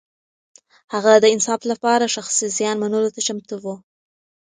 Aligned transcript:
هغه 0.93 1.11
د 1.23 1.25
انصاف 1.35 1.61
لپاره 1.71 2.13
شخصي 2.15 2.47
زيان 2.57 2.75
منلو 2.81 3.13
ته 3.15 3.19
چمتو 3.27 3.55
و. 3.63 3.65